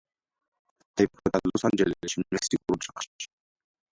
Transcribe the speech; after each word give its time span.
დაიბადა 1.01 1.41
ლოს 1.51 1.67
ანჯელესში, 1.69 2.25
მექსიკურ 2.37 2.79
ოჯახში. 2.79 3.31